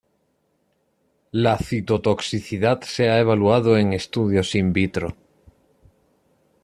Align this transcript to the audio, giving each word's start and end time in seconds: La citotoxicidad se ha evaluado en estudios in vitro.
La 1.31 1.59
citotoxicidad 1.59 2.81
se 2.81 3.07
ha 3.11 3.19
evaluado 3.19 3.77
en 3.77 3.93
estudios 3.93 4.55
in 4.55 4.73
vitro. 4.73 5.15